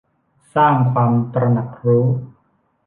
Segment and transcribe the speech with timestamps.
[0.53, 2.05] สร้างความตระหนักรู้